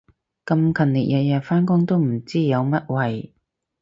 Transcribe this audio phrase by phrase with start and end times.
[0.47, 3.29] 咁勤力日日返工都唔知有乜謂